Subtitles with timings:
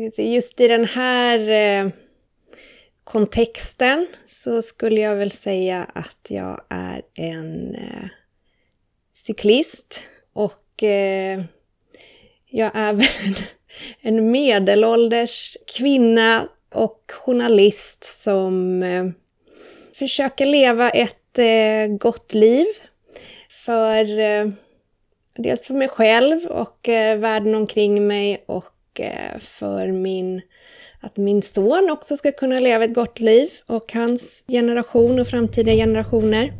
[0.00, 1.92] Just i den här eh,
[3.04, 8.08] kontexten så skulle jag väl säga att jag är en eh,
[9.14, 10.00] cyklist
[10.32, 11.40] och eh,
[12.46, 13.34] jag är väl
[14.00, 18.84] en, medelålders kvinna och journalist som
[19.94, 21.16] försöker leva ett
[21.98, 22.66] gott liv
[23.64, 24.04] för
[25.42, 26.78] dels för mig själv och
[27.18, 28.79] världen omkring mig och
[29.40, 30.40] för min
[31.00, 35.72] att min son också ska kunna leva ett gott liv och hans generation och framtida
[35.72, 36.52] generationer.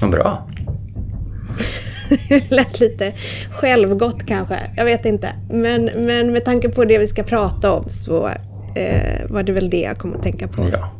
[0.00, 0.48] Vad bra.
[2.28, 3.12] det lät lite
[3.50, 5.32] självgott kanske, jag vet inte.
[5.50, 8.26] Men, men med tanke på det vi ska prata om så
[8.76, 10.68] eh, var det väl det jag kom att tänka på.
[10.72, 10.92] Ja.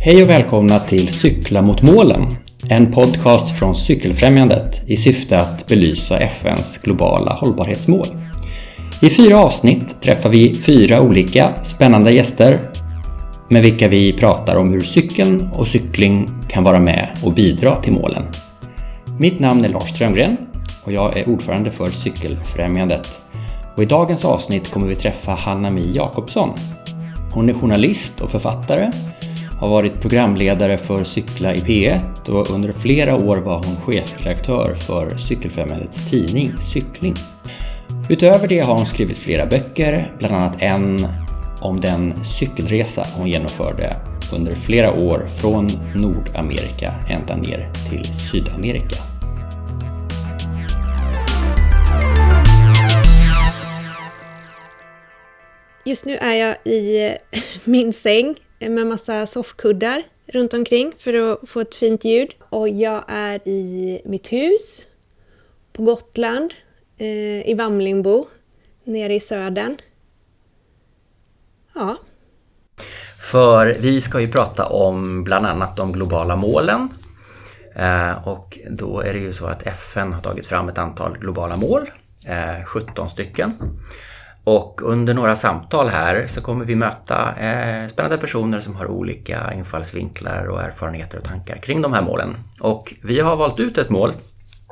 [0.00, 2.22] Hej och välkomna till Cykla mot målen.
[2.70, 8.06] En podcast från Cykelfrämjandet i syfte att belysa FNs globala hållbarhetsmål.
[9.02, 12.58] I fyra avsnitt träffar vi fyra olika spännande gäster
[13.48, 17.92] med vilka vi pratar om hur cykeln och cykling kan vara med och bidra till
[17.92, 18.22] målen.
[19.18, 20.36] Mitt namn är Lars Strömgren
[20.84, 23.20] och jag är ordförande för Cykelfrämjandet.
[23.76, 26.50] Och I dagens avsnitt kommer vi träffa Hanna-Mi Jakobsson.
[27.34, 28.90] Hon är journalist och författare,
[29.58, 35.16] har varit programledare för Cykla i P1 och under flera år var hon chefredaktör för
[35.16, 37.14] Cykelfrämjandets tidning Cykling.
[38.10, 41.06] Utöver det har hon skrivit flera böcker, bland annat en
[41.60, 43.96] om den cykelresa hon genomförde
[44.32, 48.96] under flera år från Nordamerika ända ner till Sydamerika.
[55.84, 57.16] Just nu är jag i
[57.64, 62.34] min säng med massa soffkuddar runt omkring för att få ett fint ljud.
[62.48, 64.82] Och jag är i mitt hus
[65.72, 66.54] på Gotland,
[66.96, 68.26] eh, i Vamlingbo,
[68.84, 69.76] nere i södern.
[71.74, 71.96] Ja.
[73.30, 76.88] För vi ska ju prata om bland annat de globala målen.
[77.74, 81.56] Eh, och då är det ju så att FN har tagit fram ett antal globala
[81.56, 81.90] mål,
[82.26, 83.54] eh, 17 stycken.
[84.44, 89.52] Och under några samtal här så kommer vi möta eh, spännande personer som har olika
[89.54, 92.36] infallsvinklar och erfarenheter och tankar kring de här målen.
[92.60, 94.12] Och vi har valt ut ett mål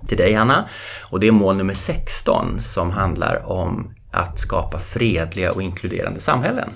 [0.08, 0.68] till dig Hanna
[1.02, 6.70] och det är mål nummer 16 som handlar om att skapa fredliga och inkluderande samhällen.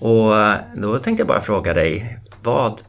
[0.00, 0.32] Och
[0.76, 2.82] då tänkte jag bara fråga dig, vad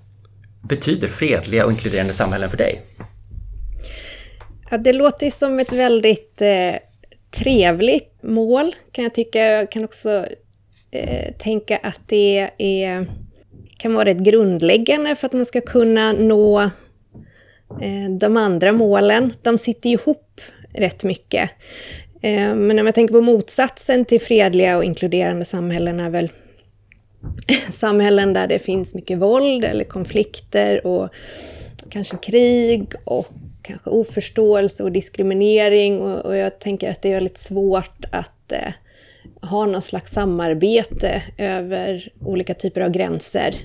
[0.61, 2.81] betyder fredliga och inkluderande samhällen för dig?
[4.69, 6.75] Ja, det låter som ett väldigt eh,
[7.31, 9.39] trevligt mål, kan jag tycka.
[9.39, 10.25] Jag kan också
[10.91, 13.05] eh, tänka att det är,
[13.77, 16.61] kan vara rätt grundläggande för att man ska kunna nå
[17.81, 19.33] eh, de andra målen.
[19.41, 20.41] De sitter ju ihop
[20.73, 21.49] rätt mycket.
[22.21, 26.29] Eh, men om jag tänker på motsatsen till fredliga och inkluderande samhällen är väl
[27.71, 31.09] samhällen där det finns mycket våld eller konflikter och
[31.89, 33.27] kanske krig och
[33.61, 36.01] kanske oförståelse och diskriminering.
[36.01, 38.73] Och, och jag tänker att det är väldigt svårt att eh,
[39.41, 43.55] ha någon slags samarbete över olika typer av gränser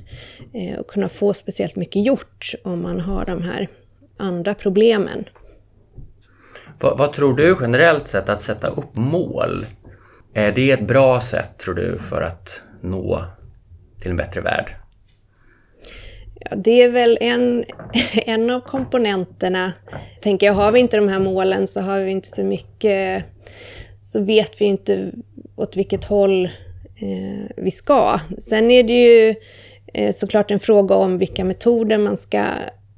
[0.55, 3.69] eh, och kunna få speciellt mycket gjort om man har de här
[4.17, 5.25] andra problemen.
[6.81, 9.67] Vad, vad, tror du generellt sett att sätta upp mål?
[10.35, 13.25] Är det ett bra sätt tror du för att nå
[14.01, 14.84] till en bättre värld?
[16.51, 17.65] Ja, det är väl en,
[18.27, 19.73] en av komponenterna.
[20.21, 23.25] Tänker jag, har vi inte de här målen så har vi inte så mycket,
[24.03, 25.13] så vet vi inte
[25.57, 26.45] åt vilket håll
[26.97, 28.21] eh, vi ska.
[28.39, 29.35] Sen är det ju
[29.95, 32.45] eh, såklart en fråga om vilka metoder man ska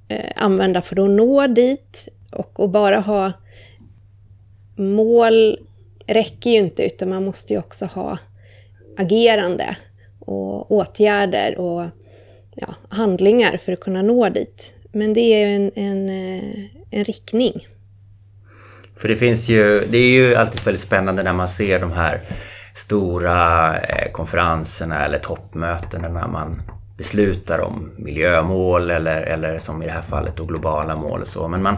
[0.09, 2.09] eh, använda för att nå dit.
[2.33, 3.33] Och att bara ha
[4.77, 5.59] mål
[6.07, 8.19] räcker ju inte, utan man måste ju också ha
[8.97, 9.77] agerande
[10.21, 11.85] och åtgärder och
[12.57, 14.73] ja, handlingar för att kunna nå dit.
[14.93, 17.67] Men det är en, en, eh, en riktning.
[18.97, 22.21] För det finns ju, det är ju alltid väldigt spännande när man ser de här
[22.75, 26.63] stora eh, konferenserna eller toppmötena när man
[26.97, 31.49] beslutar om miljömål eller, eller som i det här fallet då globala mål och så.
[31.49, 31.77] Men man,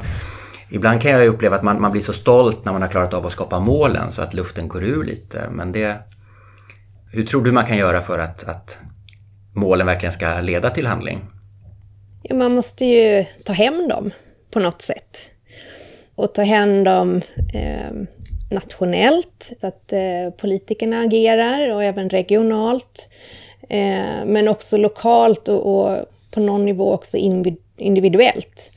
[0.69, 3.27] ibland kan jag uppleva att man, man blir så stolt när man har klarat av
[3.27, 5.49] att skapa målen så att luften går ur lite.
[5.51, 5.97] Men det,
[7.13, 8.79] hur tror du man kan göra för att, att
[9.59, 11.21] målen verkligen ska leda till handling?
[12.23, 14.11] Ja, man måste ju ta hem dem
[14.51, 15.19] på något sätt.
[16.15, 17.21] Och ta hem dem
[17.55, 17.93] eh,
[18.51, 23.09] nationellt, så att eh, politikerna agerar och även regionalt.
[23.69, 25.97] Eh, men också lokalt och, och,
[26.31, 27.17] på någon nivå också
[27.77, 28.71] individuellt.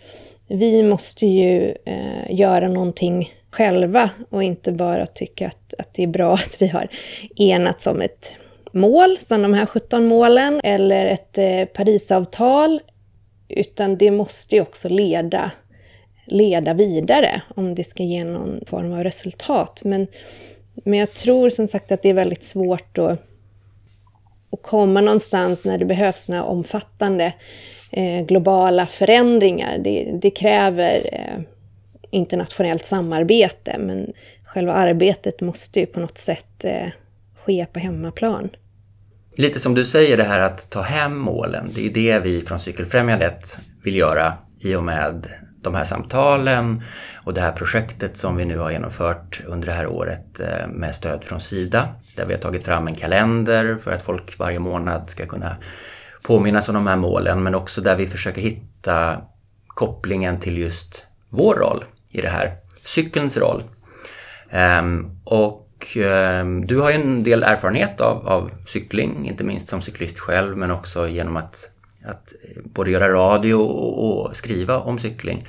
[0.48, 6.08] vi måste ju eh, göra någonting själva och inte bara tycka att, att det är
[6.08, 6.88] bra att vi har
[7.36, 8.38] enats om ett
[8.74, 12.82] mål, som de här 17 målen, eller ett eh, Parisavtal,
[13.50, 15.52] utan det måste ju också leda,
[16.26, 19.82] leda vidare om det ska ge någon form av resultat.
[19.84, 20.08] Men,
[20.74, 23.20] men jag tror som sagt att det är väldigt svårt att,
[24.52, 27.34] att komma någonstans när det behövs såna omfattande
[27.92, 29.78] eh, globala förändringar.
[29.78, 31.42] Det, det kräver eh,
[32.12, 34.14] internationellt samarbete, men
[34.44, 36.88] själva arbetet måste ju på något sätt eh,
[37.36, 38.50] ske på hemmaplan.
[39.38, 42.60] Lite som du säger det här att ta hem målen, det är det vi från
[42.60, 45.28] Cykelfrämjandet vill göra i och med
[45.62, 46.84] de här samtalen
[47.16, 50.96] och det här projektet som vi nu har genomfört under det här året eh, med
[50.96, 51.90] stöd från Sida.
[52.16, 55.56] Där vi har tagit fram en kalender för att folk varje månad ska kunna
[56.24, 59.22] påminnas om de här målen men också där vi försöker hitta
[59.68, 63.64] kopplingen till just vår roll i det här, cykelns roll.
[64.50, 69.82] Ehm, och Ehm, du har ju en del erfarenhet av, av, cykling, inte minst som
[69.82, 71.72] cyklist själv men också genom att,
[72.06, 75.46] att eh, både göra radio och, och skriva om cykling.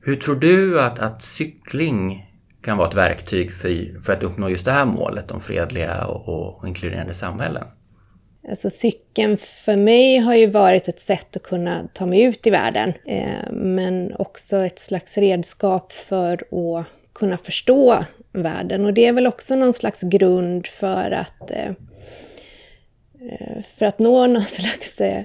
[0.00, 2.30] Hur tror du att, att cykling
[2.62, 6.28] kan vara ett verktyg för, för att uppnå just det här målet om fredliga och,
[6.58, 7.64] och inkluderande samhällen?
[8.48, 12.50] Alltså cykeln för mig har ju varit ett sätt att kunna ta mig ut i
[12.50, 18.84] världen, eh, men också ett slags redskap för att kunna förstå världen.
[18.84, 21.68] Och det är väl också någon slags grund för att, eh,
[23.30, 25.22] eh, för att nå någon slags eh,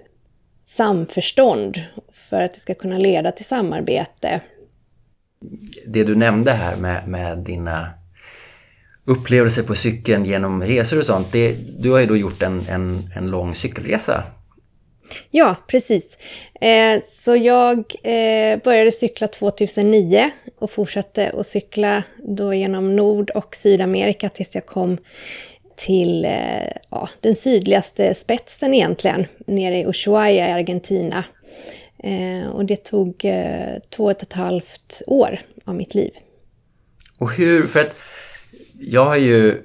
[0.68, 1.84] samförstånd,
[2.30, 4.42] för att det ska kunna leda till samarbete.
[5.88, 7.90] Det du nämnde här med, med dina
[9.06, 11.32] upplevelser på cykeln genom resor och sånt.
[11.32, 14.24] Det, du har ju då gjort en, en, en lång cykelresa.
[15.32, 16.18] Ja, precis.
[16.62, 23.56] Eh, så jag eh, började cykla 2009 och fortsatte att cykla då genom Nord och
[23.56, 24.98] Sydamerika tills jag kom
[25.76, 31.24] till eh, ja, den sydligaste spetsen egentligen, nere i Ushuaia i Argentina.
[32.04, 36.12] Eh, och det tog eh, två och ett halvt år av mitt liv.
[37.18, 37.96] Och hur, för att
[38.80, 39.62] jag har ju...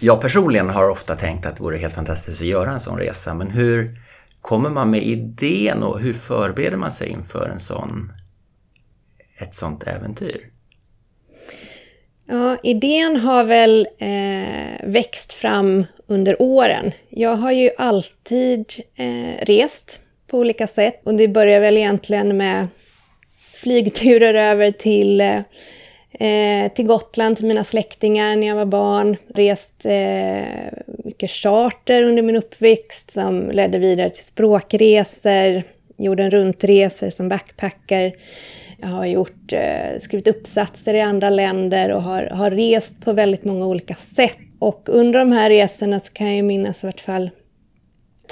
[0.00, 3.34] Jag personligen har ofta tänkt att det vore helt fantastiskt att göra en sån resa,
[3.34, 4.00] men hur
[4.40, 8.12] kommer man med idén och hur förbereder man sig inför en sån,
[9.38, 10.50] ett sånt äventyr?
[12.28, 16.92] Ja, idén har väl eh, växt fram under åren.
[17.08, 22.68] Jag har ju alltid eh, rest på olika sätt och det börjar väl egentligen med
[23.54, 25.40] flygturer över till eh,
[26.18, 29.16] eh, till Gotland till mina släktingar när jag var barn.
[29.34, 30.44] Rest eh,
[31.04, 35.62] mycket charter under min uppväxt som ledde vidare till språkresor.
[35.96, 38.12] Gjorde en runtresor som backpacker.
[38.78, 43.44] Jag har gjort, eh, skrivit uppsatser i andra länder och har, har rest på väldigt
[43.44, 44.38] många olika sätt.
[44.58, 47.30] Och under de här resorna så kan jag minnas i vart fall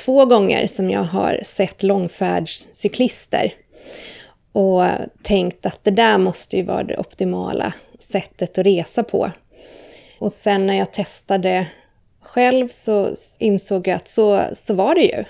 [0.04, 3.52] två gånger som jag har sett långfärdscyklister
[4.54, 4.82] och
[5.22, 9.30] tänkt att det där måste ju vara det optimala sättet att resa på.
[10.18, 11.66] Och sen när jag testade
[12.20, 13.08] själv så
[13.38, 15.24] insåg jag att så, så var det ju.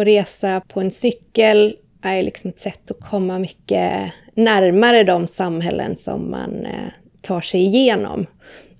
[0.00, 5.96] Att resa på en cykel är liksom ett sätt att komma mycket närmare de samhällen
[5.96, 6.90] som man eh,
[7.22, 8.26] tar sig igenom.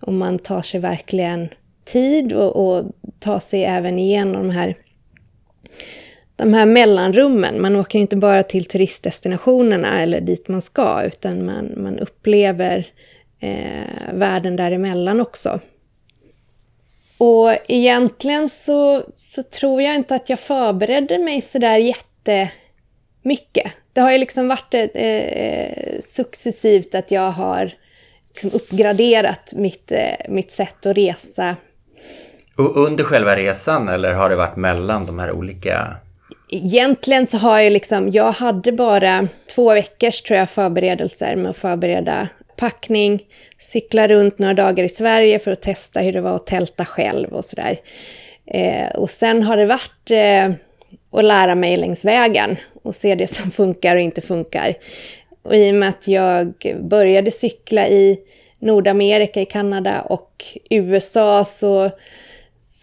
[0.02, 1.48] Och man tar sig verkligen
[1.84, 2.84] tid och, och
[3.18, 4.76] tar sig även igenom de här
[6.40, 7.60] de här mellanrummen.
[7.60, 12.86] Man åker inte bara till turistdestinationerna eller dit man ska, utan man, man upplever
[13.40, 15.60] eh, världen däremellan också.
[17.18, 23.72] Och egentligen så, så tror jag inte att jag förberedde mig sådär jättemycket.
[23.92, 27.70] Det har ju liksom varit eh, eh, successivt att jag har
[28.28, 31.56] liksom uppgraderat mitt, eh, mitt sätt att resa.
[32.56, 35.96] Och under själva resan eller har det varit mellan de här olika
[36.52, 41.56] Egentligen så har jag liksom, jag hade bara två veckors tror jag förberedelser med att
[41.56, 43.22] förbereda packning,
[43.58, 47.28] cykla runt några dagar i Sverige för att testa hur det var att tälta själv
[47.32, 47.80] och sådär.
[48.46, 50.50] Eh, och sen har det varit eh,
[51.12, 54.74] att lära mig längs vägen och se det som funkar och inte funkar.
[55.42, 58.18] Och i och med att jag började cykla i
[58.58, 61.90] Nordamerika, i Kanada och USA så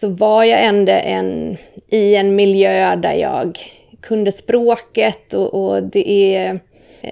[0.00, 1.56] så var jag ändå en,
[1.88, 3.58] i en miljö där jag
[4.00, 6.60] kunde språket och, och det, är,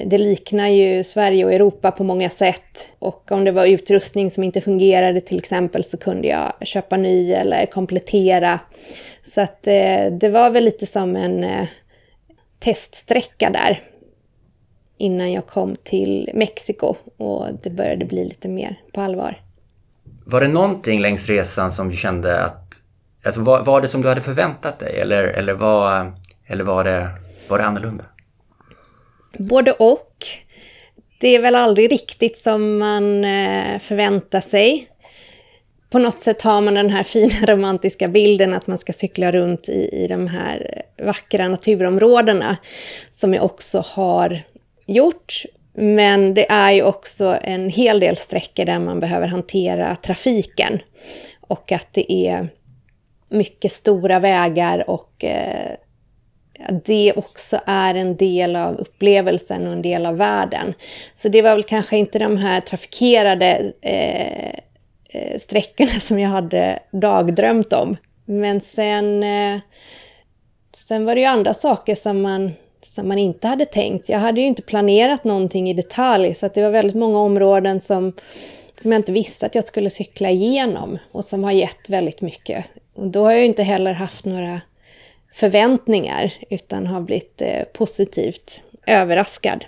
[0.04, 2.94] det liknar ju Sverige och Europa på många sätt.
[2.98, 7.32] Och om det var utrustning som inte fungerade till exempel så kunde jag köpa ny
[7.32, 8.60] eller komplettera.
[9.24, 11.66] Så att eh, det var väl lite som en eh,
[12.58, 13.80] teststräcka där.
[14.98, 19.45] innan jag kom till Mexiko och det började bli lite mer på allvar.
[20.28, 22.80] Var det någonting längs resan som du kände att...
[23.24, 26.12] Alltså var, var det som du hade förväntat dig eller, eller, var,
[26.46, 27.08] eller var, det,
[27.48, 28.04] var det annorlunda?
[29.38, 30.26] Både och.
[31.18, 34.88] Det är väl aldrig riktigt som man eh, förväntar sig.
[35.90, 39.68] På något sätt har man den här fina romantiska bilden att man ska cykla runt
[39.68, 42.56] i, i de här vackra naturområdena
[43.12, 44.42] som jag också har
[44.86, 45.44] gjort.
[45.78, 50.78] Men det är ju också en hel del sträckor där man behöver hantera trafiken.
[51.40, 52.48] Och att det är
[53.28, 55.76] mycket stora vägar och eh,
[56.84, 60.74] det också är en del av upplevelsen och en del av världen.
[61.14, 64.50] Så det var väl kanske inte de här trafikerade eh,
[65.10, 67.96] eh sträckorna som jag hade dagdrömt om.
[68.24, 69.60] Men sen, eh,
[70.72, 74.08] sen var det ju andra saker som man som man inte hade tänkt.
[74.08, 77.80] Jag hade ju inte planerat någonting i detalj så att det var väldigt många områden
[77.80, 78.12] som,
[78.80, 82.64] som jag inte visste att jag skulle cykla igenom och som har gett väldigt mycket.
[82.94, 84.60] Och då har jag inte heller haft några
[85.34, 89.64] förväntningar utan har blivit eh, positivt överraskad.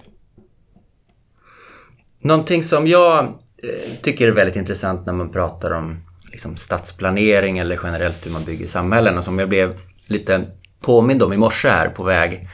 [2.20, 3.24] Någonting som jag
[3.62, 5.96] eh, tycker är väldigt intressant när man pratar om
[6.32, 9.74] liksom, stadsplanering eller generellt hur man bygger samhällen och som jag blev
[10.06, 10.44] lite
[10.80, 12.48] påmind om i morse här på väg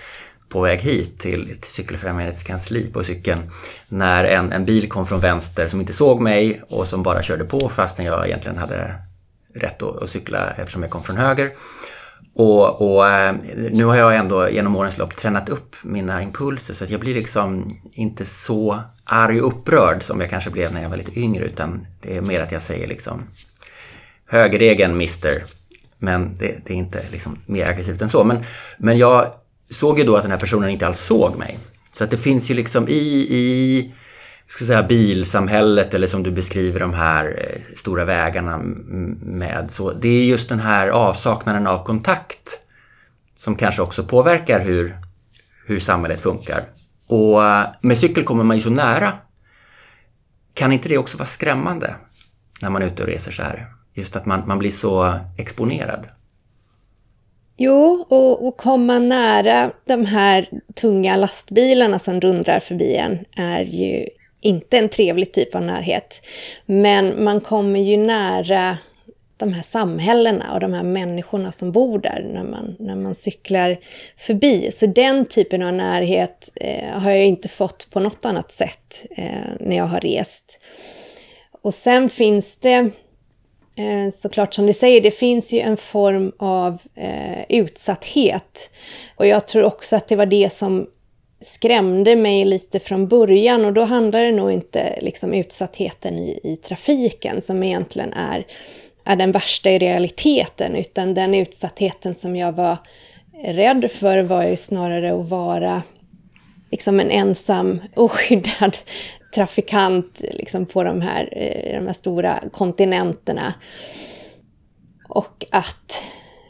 [0.55, 3.51] på väg hit till, till Cykelfrämjandets kansli på cykeln
[3.89, 7.45] när en, en bil kom från vänster som inte såg mig och som bara körde
[7.45, 8.95] på fastän jag egentligen hade
[9.55, 11.51] rätt att, att cykla eftersom jag kom från höger.
[12.35, 13.35] Och, och, eh,
[13.71, 17.15] nu har jag ändå genom årens lopp tränat upp mina impulser så att jag blir
[17.15, 21.45] liksom inte så arg och upprörd som jag kanske blev när jag var lite yngre
[21.45, 23.23] utan det är mer att jag säger liksom
[24.29, 25.33] högerregeln mister.
[25.99, 28.25] Men det, det är inte liksom mer aggressivt än så.
[28.25, 28.45] Men,
[28.79, 29.31] men jag
[29.71, 31.59] såg ju då att den här personen inte alls såg mig.
[31.93, 33.95] Så att det finns ju liksom i, i
[34.47, 38.59] ska säga, bilsamhället eller som du beskriver de här eh, stora vägarna
[39.23, 39.71] med.
[39.71, 42.59] Så det är just den här avsaknaden av kontakt
[43.35, 44.97] som kanske också påverkar hur,
[45.67, 46.63] hur samhället funkar.
[47.07, 49.13] Och eh, med cykel kommer man ju så nära.
[50.55, 51.95] Kan inte det också vara skrämmande
[52.61, 53.67] när man är ute och reser så här?
[53.95, 56.09] Just att man, man blir så exponerad.
[57.57, 64.09] Jo, och, och komma nära de här tunga lastbilarna som dundrar förbi en är ju
[64.41, 66.27] inte en trevlig typ av närhet.
[66.67, 68.79] Men man kommer ju nära
[69.37, 73.77] de här samhällena och de här människorna som bor där när man, när man cyklar
[74.17, 74.71] förbi.
[74.73, 79.27] Så den typen av närhet eh, har jag inte fått på något annat sätt eh,
[79.61, 80.61] när jag har rest.
[81.63, 82.91] Och sen finns det
[83.77, 88.71] Eh, såklart som du säger, det finns ju en form av eh, utsatthet.
[89.17, 90.87] Och jag tror också att det var det som
[91.41, 96.57] skrämde mig lite från början och då handlar det nog inte liksom utsattheten i, i
[96.57, 98.47] trafiken som egentligen är,
[99.05, 102.77] är den värsta i realiteten utan den utsattheten som jag var
[103.45, 105.83] rädd för var ju snarare att vara
[106.75, 108.77] liksom en ensam oskyddad
[109.35, 113.55] trafikant liksom på de här, eh, de här stora kontinenterna.
[115.09, 116.03] Och att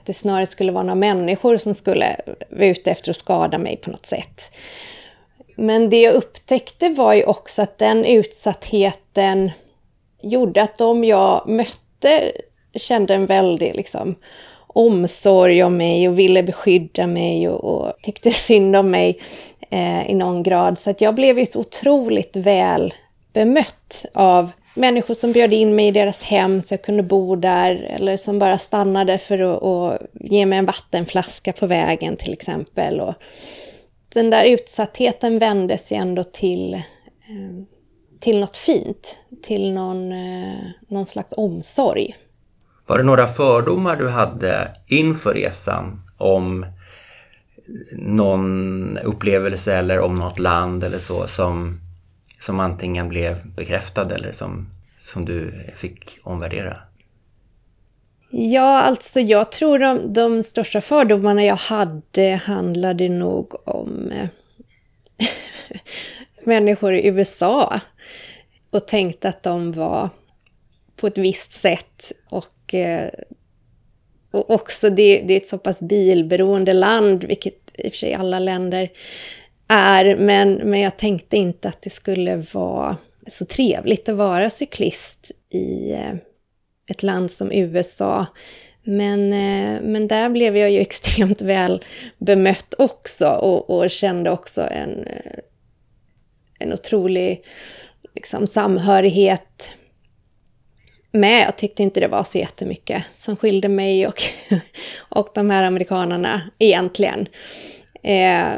[0.04, 2.16] det snarare skulle vara några människor som skulle
[2.50, 4.52] vara ute efter att skada mig på något sätt.
[5.56, 9.50] Men det jag upptäckte var ju också att den utsattheten
[10.22, 12.32] gjorde att de jag mötte
[12.74, 14.14] kände en väldig liksom,
[14.74, 19.20] omsorg om mig och ville beskydda mig och, och tyckte synd om mig
[19.70, 20.78] eh, i någon grad.
[20.78, 22.94] Så att jag blev ju så otroligt väl
[23.32, 27.74] bemött av människor som bjöd in mig i deras hem så jag kunde bo där
[27.74, 33.00] eller som bara stannade för att, och ge mig en vattenflaska på vägen till exempel.
[33.00, 33.14] Och
[34.08, 37.64] den där utsattheten vändes ju ändå till, eh,
[38.20, 42.16] till något fint, till någon, eh, någon slags omsorg.
[42.86, 46.66] Var det några fördomar du hade inför resan om
[47.92, 51.80] någon upplevelse eller om något land eller så som,
[52.38, 56.76] som antingen blev bekräftad eller som, som du fick omvärdera?
[58.30, 64.28] Ja, alltså jag tror de, de största fördomarna jag hade handlade nog om eh,
[66.44, 67.80] människor i USA
[68.70, 70.10] och tänkte att de var
[70.96, 73.10] på ett visst sätt och eh,
[74.34, 78.14] och också det, det är ett så pass bilberoende land, vilket i och för sig
[78.14, 78.90] alla länder
[79.68, 80.16] är.
[80.16, 85.92] Men, men jag tänkte inte att det skulle vara så trevligt att vara cyklist i
[85.92, 86.14] eh,
[86.90, 88.26] ett land som USA.
[88.82, 91.84] Men, eh, men där blev jag ju extremt väl
[92.18, 95.38] bemött också och, och kände också en, eh,
[96.58, 97.44] en otrolig
[98.14, 99.68] liksom, samhörighet
[101.14, 101.46] med.
[101.46, 104.22] Jag tyckte inte det var så jättemycket som skilde mig och,
[104.96, 107.28] och de här amerikanerna egentligen.
[108.02, 108.48] Eh,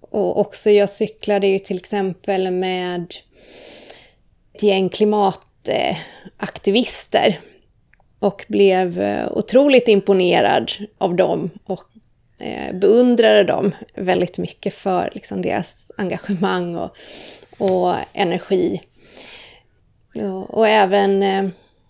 [0.00, 3.14] och också jag cyklade ju till exempel med
[4.54, 7.38] ett gäng klimataktivister
[8.18, 11.84] och blev eh, otroligt imponerad av dem och
[12.38, 16.96] eh, beundrade dem väldigt mycket för liksom, deras engagemang och,
[17.58, 18.80] och energi.
[20.14, 21.44] Och, och även eh,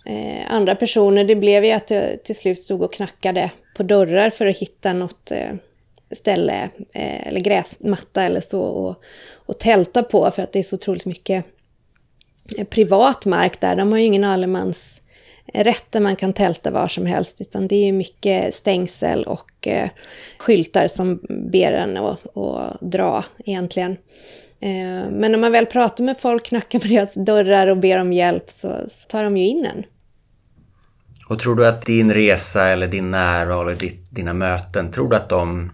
[0.07, 4.31] eh, andra personer, det blev ju att jag till slut stod och knackade på dörrar
[4.31, 5.51] för att hitta något eh,
[6.11, 9.03] ställe, eh, eller gräsmatta eller så, och,
[9.47, 11.45] och tälta på för att det är så otroligt mycket
[12.59, 13.77] eh, privat mark där.
[13.77, 15.01] De har ju ingen allemans
[15.55, 19.69] rätt där man kan tälta var som helst, utan det är ju mycket stängsel och
[19.69, 19.89] eh,
[20.39, 23.97] skyltar som ber en att dra egentligen.
[24.65, 28.13] Eh, men när man väl pratar med folk, knackar på deras dörrar och ber om
[28.13, 29.85] hjälp så, så tar de ju in en.
[31.29, 35.29] Och tror du att din resa eller din närvaro eller dina möten, tror du att
[35.29, 35.73] de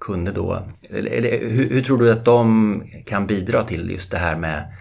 [0.00, 4.18] kunde då, eller, eller hur, hur, tror du att de kan bidra till just det
[4.18, 4.72] här med,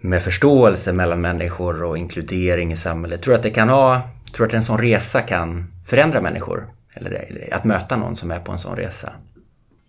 [0.00, 3.22] med förståelse mellan människor och inkludering i samhället?
[3.22, 4.00] Tror du att det kan ha,
[4.36, 6.68] tror att en sån resa kan förändra människor?
[6.94, 9.12] Eller att möta någon som är på en sån resa?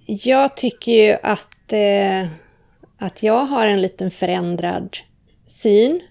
[0.05, 2.27] Jag tycker ju att, eh,
[2.97, 4.97] att jag har en liten förändrad
[5.47, 6.01] syn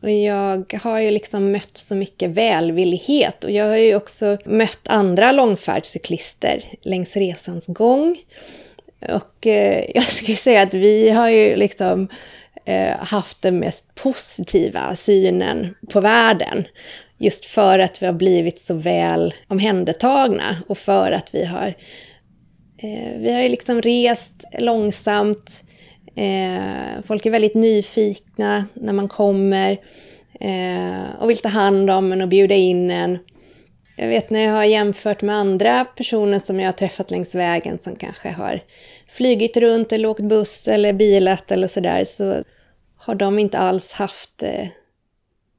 [0.00, 4.88] och jag har ju liksom mött så mycket välvillighet och jag har ju också mött
[4.88, 8.18] andra långfärdscyklister längs resans gång.
[9.00, 12.08] Och eh, jag skulle säga att vi har ju liksom
[12.64, 16.64] eh, haft den mest positiva synen på världen.
[17.18, 21.74] Just för att vi har blivit så väl omhändertagna och för att vi har,
[22.78, 25.62] Eh, vi har ju liksom rest långsamt,
[26.18, 29.70] Eh, folk är väldigt nyfikna när man kommer
[30.40, 33.18] eh, och vill ta hand om en och bjuda in en.
[33.96, 37.78] Jag vet när jag har jämfört med andra personer som jag har träffat längs vägen
[37.78, 38.60] som kanske har
[39.08, 42.42] flygit runt eller åkt buss eller bilat eller sådär så
[42.96, 44.68] har de inte alls haft eh,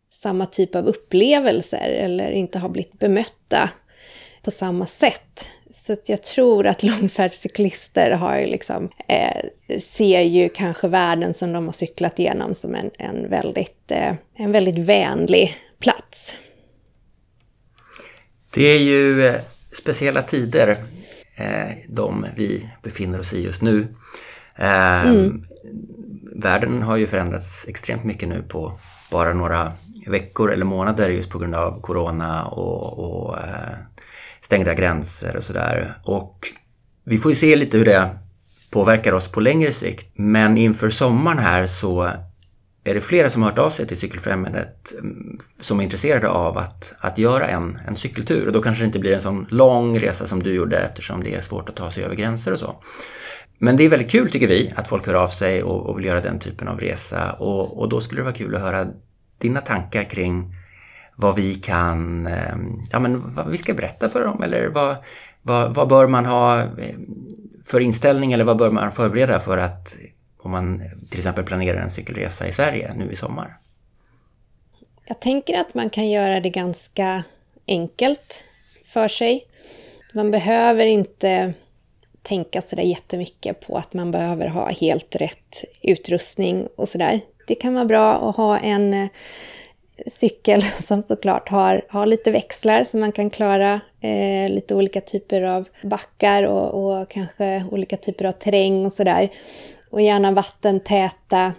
[0.10, 3.70] samma typ av upplevelser eller inte har blivit bemötta
[4.44, 5.46] på samma sätt.
[5.89, 9.43] Så jag tror att långfärdscyklister har liksom, eh,
[9.80, 14.52] ser ju kanske världen som de har cyklat igenom som en, en, väldigt, eh, en
[14.52, 16.36] väldigt vänlig plats.
[18.54, 19.36] Det är ju eh,
[19.82, 20.78] speciella tider
[21.36, 23.88] eh, de vi befinner oss i just nu.
[24.56, 25.45] Eh, mm.
[26.36, 28.80] Världen har ju förändrats extremt mycket nu på
[29.12, 29.71] bara några
[30.08, 33.78] veckor eller månader just på grund av corona och, och eh,
[34.41, 35.97] stängda gränser och sådär.
[36.04, 36.47] Och
[37.04, 38.10] vi får ju se lite hur det
[38.69, 40.12] påverkar oss på längre sikt.
[40.15, 42.12] Men inför sommaren här så
[42.84, 46.58] är det flera som har hört av sig till Cykelfrämjandet mm, som är intresserade av
[46.58, 48.47] att, att göra en, en cykeltur.
[48.47, 51.36] Och då kanske det inte blir en sån lång resa som du gjorde eftersom det
[51.36, 52.75] är svårt att ta sig över gränser och så.
[53.58, 56.06] Men det är väldigt kul tycker vi att folk hör av sig och, och vill
[56.06, 57.32] göra den typen av resa.
[57.32, 58.88] Och, och då skulle det vara kul att höra
[59.38, 60.56] dina tankar kring
[61.20, 64.96] vad vi kan, ehm, ja men vad vi ska berätta för dem eller vad,
[65.42, 67.28] vad, vad bör man ha ehm,
[67.66, 69.98] för inställning eller vad bör man förbereda för att
[70.38, 73.58] om man till exempel planerar en cykelresa i Sverige nu i sommar?
[75.06, 77.24] Jag tänker att man kan göra det ganska
[77.68, 78.44] enkelt
[78.86, 79.46] för sig.
[80.14, 81.54] Man behöver inte
[82.22, 87.22] tänka sådär jättemycket på att man behöver ha helt rätt utrustning och sådär.
[87.48, 89.10] Det kan vara bra att ha en
[90.08, 95.42] cykel som såklart har, har lite växlar så man kan klara eh, lite olika typer
[95.42, 99.30] av backar och, och kanske olika typer av terräng och sådär.
[99.90, 101.54] Och gärna vattentäta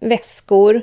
[0.00, 0.82] väskor.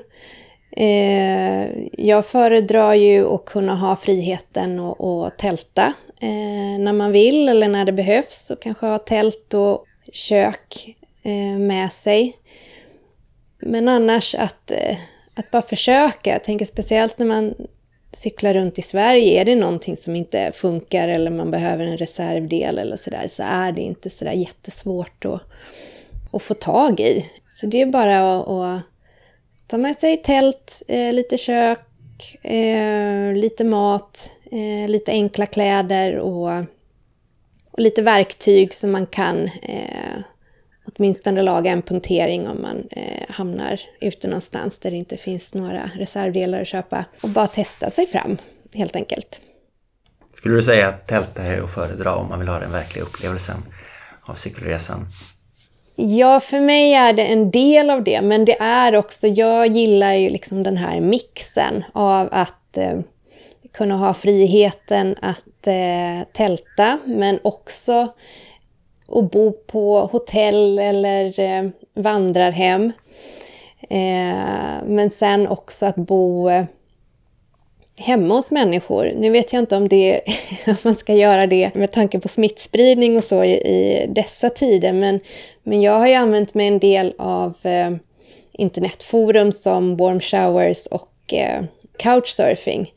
[0.71, 7.67] Eh, jag föredrar ju att kunna ha friheten att tälta eh, när man vill eller
[7.67, 12.37] när det behövs och kanske ha tält och kök eh, med sig.
[13.59, 14.97] Men annars att eh,
[15.41, 16.29] att bara försöka.
[16.29, 17.55] Jag tänker speciellt när man
[18.13, 22.77] cyklar runt i Sverige, är det någonting som inte funkar eller man behöver en reservdel
[22.77, 25.41] eller sådär, så är det inte sådär jättesvårt att,
[26.31, 27.25] att få tag i.
[27.49, 28.81] Så det är bara att, att
[29.67, 31.79] ta med sig tält, eh, lite kök,
[32.45, 36.65] eh, lite mat, eh, lite enkla kläder och,
[37.71, 40.19] och, lite verktyg som man kan eh,
[41.01, 45.91] åtminstone laga en punktering om man eh, hamnar ute någonstans där det inte finns några
[45.95, 47.05] reservdelar att köpa.
[47.21, 48.37] Och bara testa sig fram,
[48.73, 49.39] helt enkelt.
[50.33, 53.55] Skulle du säga att tälta är att föredra om man vill ha den verkliga upplevelsen
[54.21, 55.07] av cykelresan?
[55.95, 60.13] Ja, för mig är det en del av det, men det är också, jag gillar
[60.13, 62.99] ju liksom den här mixen av att eh,
[63.73, 68.13] kunna ha friheten att eh, tälta, men också
[69.11, 72.91] och bo på hotell eller eh, vandrarhem.
[73.89, 76.65] Eh, men sen också att bo eh,
[77.97, 79.11] hemma hos människor.
[79.15, 80.21] Nu vet jag inte om, det,
[80.67, 84.93] om man ska göra det med tanke på smittspridning och så i, i dessa tider,
[84.93, 85.19] men,
[85.63, 87.91] men jag har ju använt mig en del av eh,
[88.51, 91.63] internetforum som Warm Showers och eh,
[91.97, 92.93] Couchsurfing,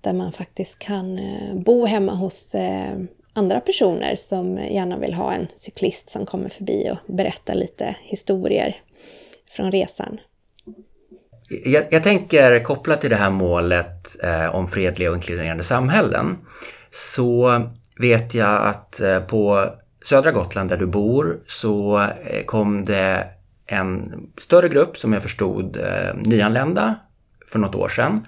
[0.00, 2.98] där man faktiskt kan eh, bo hemma hos eh,
[3.36, 8.76] andra personer som gärna vill ha en cyklist som kommer förbi och berättar lite historier
[9.50, 10.20] från resan.
[11.48, 16.38] Jag, jag, tänker kopplat till det här målet eh, om fredliga och inkluderande samhällen
[16.90, 17.62] så
[17.98, 19.70] vet jag att eh, på
[20.04, 23.28] södra Gotland där du bor så eh, kom det
[23.66, 26.94] en större grupp som jag förstod eh, nyanlända
[27.46, 28.26] för något år sedan.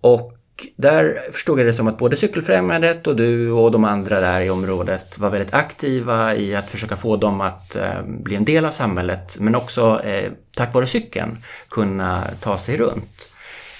[0.00, 0.37] Och
[0.76, 4.50] där förstod jag det som att både Cykelfrämjandet och du och de andra där i
[4.50, 8.70] området var väldigt aktiva i att försöka få dem att eh, bli en del av
[8.70, 13.28] samhället men också eh, tack vare cykeln kunna ta sig runt.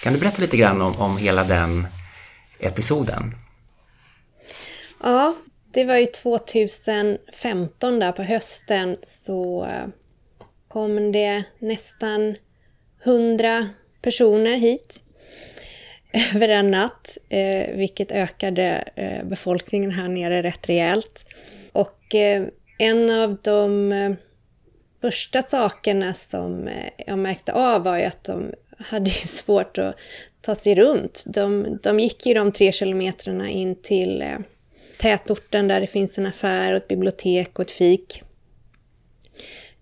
[0.03, 1.87] Kan du berätta lite grann om, om hela den
[2.59, 3.35] episoden?
[5.03, 5.35] Ja,
[5.73, 9.89] det var ju 2015 där på hösten så eh,
[10.69, 12.37] kom det nästan
[13.05, 13.69] 100
[14.03, 15.03] personer hit
[16.35, 21.25] över en natt, eh, vilket ökade eh, befolkningen här nere rätt rejält.
[21.73, 22.47] Och eh,
[22.79, 24.13] en av de eh,
[25.01, 29.97] första sakerna som eh, jag märkte av var ju att de hade svårt att
[30.41, 31.25] ta sig runt.
[31.27, 34.39] De, de gick ju de tre kilometrarna in till eh,
[34.99, 38.23] tätorten där det finns en affär och ett bibliotek och ett fik.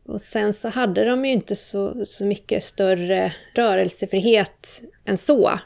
[0.06, 5.58] Och sen så hade de ju inte så, så mycket större rörelsefrihet än så.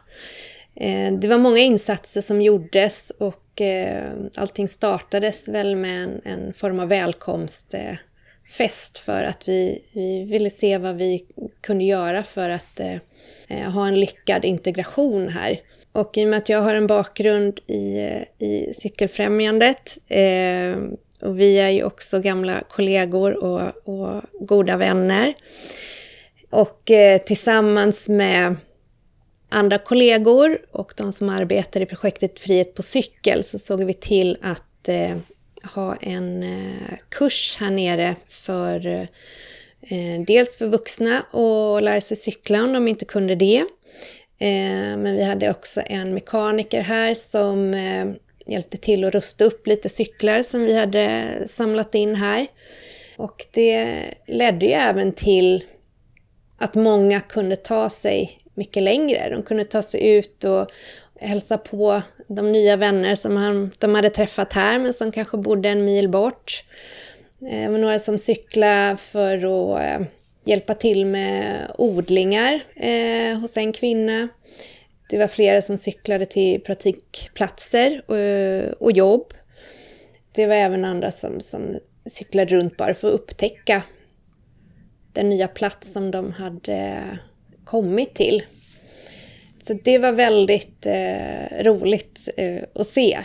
[0.80, 6.52] Eh, det var många insatser som gjordes och eh, allting startades väl med en, en
[6.52, 11.24] form av välkomstfest för att vi, vi ville se vad vi
[11.60, 12.96] kunde göra för att eh,
[13.48, 15.60] eh, ha en lyckad integration här.
[15.92, 17.98] Och i och med att jag har en bakgrund i,
[18.38, 19.96] i Cykelfrämjandet
[21.20, 25.34] och vi är ju också gamla kollegor och, och goda vänner.
[26.50, 26.90] Och
[27.26, 28.56] tillsammans med
[29.50, 34.38] andra kollegor och de som arbetar i projektet Frihet på cykel så såg vi till
[34.42, 35.16] att eh,
[35.74, 38.86] ha en eh, kurs här nere för
[39.82, 43.64] eh, dels för vuxna att lära sig cykla om de inte kunde det.
[44.38, 48.06] Eh, men vi hade också en mekaniker här som eh,
[48.46, 52.46] hjälpte till att rusta upp lite cyklar som vi hade samlat in här.
[53.16, 55.64] Och det ledde ju även till
[56.58, 59.28] att många kunde ta sig mycket längre.
[59.30, 60.70] De kunde ta sig ut och
[61.20, 65.84] hälsa på de nya vänner som de hade träffat här men som kanske bodde en
[65.84, 66.64] mil bort.
[67.50, 70.06] Eh, det var några som cyklade för att eh,
[70.44, 74.28] hjälpa till med odlingar eh, hos en kvinna.
[75.10, 79.34] Det var flera som cyklade till praktikplatser eh, och, jobb.
[80.32, 83.82] Det var även andra som, som cyklade runt bara för att upptäcka
[85.12, 87.02] den nya plats som de hade
[87.70, 88.42] kommit till.
[89.66, 93.18] Så det var väldigt eh, roligt eh, att se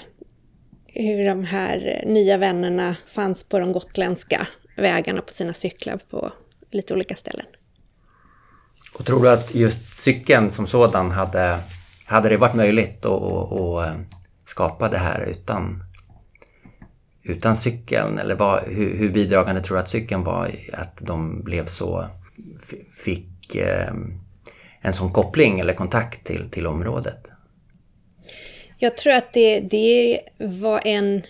[0.87, 6.31] hur de här eh, nya vännerna fanns på de gotländska vägarna på sina cyklar på
[6.71, 7.45] lite olika ställen.
[8.93, 11.59] Och tror du att just cykeln som sådan hade,
[12.05, 13.95] hade det varit möjligt att, att, att eh,
[14.45, 15.83] skapa det här utan,
[17.23, 18.19] utan cykeln?
[18.19, 22.05] Eller vad, hur, hur bidragande tror du att cykeln var att de blev så,
[23.03, 23.93] fick eh,
[24.85, 27.31] en sån koppling eller kontakt till, till området?
[28.77, 31.21] Jag tror att det, det var en,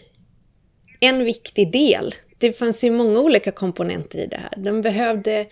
[0.99, 2.15] en viktig del.
[2.37, 4.53] Det fanns ju många olika komponenter i det här.
[4.57, 5.45] De behövde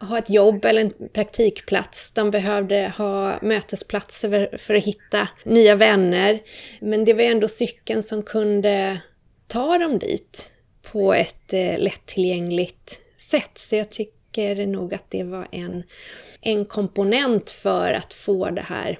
[0.00, 2.12] ha ett jobb eller en praktikplats.
[2.12, 6.42] De behövde ha mötesplatser för att hitta nya vänner.
[6.80, 9.00] Men det var ändå cykeln som kunde
[9.46, 10.52] ta dem dit
[10.92, 13.58] på ett eh, lättillgängligt sätt.
[13.58, 15.82] Så jag tycker tycker nog att det var en
[16.40, 18.98] en komponent för att få det här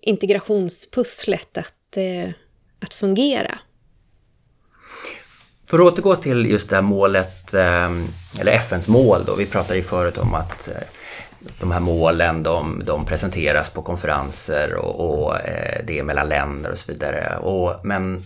[0.00, 2.30] integrationspusslet att, eh,
[2.80, 3.58] att fungera.
[5.66, 7.90] För att återgå till just det här målet, eh,
[8.40, 9.34] eller FNs mål då.
[9.34, 10.88] Vi pratade ju förut om att eh,
[11.60, 16.72] de här målen de, de presenteras på konferenser och, och eh, det är mellan länder
[16.72, 17.36] och så vidare.
[17.36, 18.22] Och, men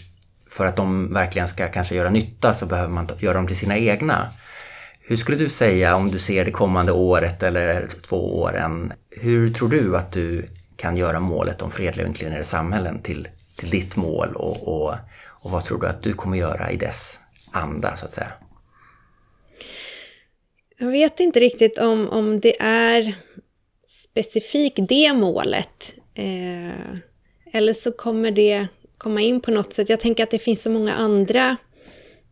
[0.51, 3.77] för att de verkligen ska kanske göra nytta så behöver man göra dem till sina
[3.77, 4.27] egna.
[5.09, 8.92] Hur skulle du säga om du ser det kommande året eller två åren?
[9.11, 13.71] Hur tror du att du kan göra målet om fredliga och inkluderande samhällen till, till
[13.71, 14.94] ditt mål och, och,
[15.42, 17.18] och vad tror du att du kommer göra i dess
[17.53, 18.33] anda så att säga?
[20.79, 23.16] Jag vet inte riktigt om, om det är
[23.88, 25.94] specifikt det målet.
[26.14, 26.99] Eh,
[27.53, 28.66] eller så kommer det
[28.99, 29.88] komma in på något sätt.
[29.88, 31.57] Jag tänker att det finns så många andra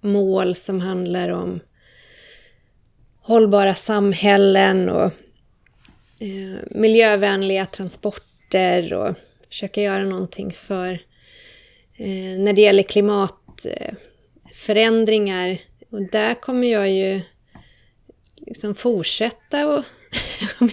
[0.00, 1.60] mål som handlar om
[3.26, 5.12] hållbara samhällen och
[6.20, 9.16] eh, miljövänliga transporter och
[9.48, 10.92] försöka göra någonting för
[11.96, 15.58] eh, när det gäller klimatförändringar.
[15.90, 17.20] och där kommer jag ju
[18.36, 19.84] liksom fortsätta och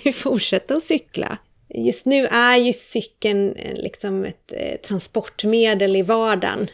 [0.14, 1.38] fortsätta att cykla.
[1.70, 6.68] Just nu är ju cykeln eh, liksom ett eh, transportmedel i vardagen.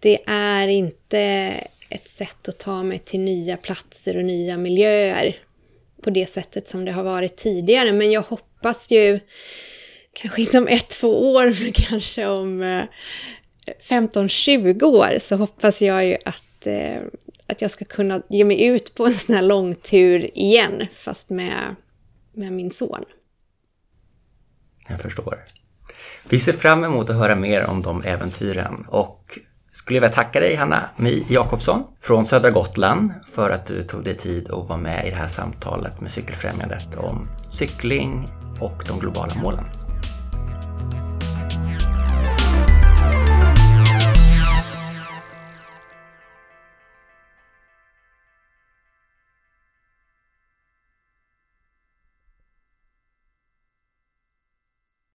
[0.00, 1.54] Det är inte
[1.94, 5.36] ett sätt att ta mig till nya platser och nya miljöer
[6.02, 7.92] på det sättet som det har varit tidigare.
[7.92, 9.20] Men jag hoppas ju,
[10.12, 12.84] kanske inte om ett, två år, men kanske om eh,
[13.88, 17.02] 15-20 år, så hoppas jag ju att, eh,
[17.46, 21.74] att jag ska kunna ge mig ut på en sån här långtur igen, fast med,
[22.32, 23.04] med min son.
[24.88, 25.44] Jag förstår.
[26.28, 29.38] Vi ser fram emot att höra mer om de äventyren och
[29.84, 34.04] skulle jag vilja tacka dig Hanna Mi Jakobsson från södra Gotland för att du tog
[34.04, 38.26] dig tid att vara med i det här samtalet med Cykelfrämjandet om cykling
[38.60, 39.64] och de globala målen.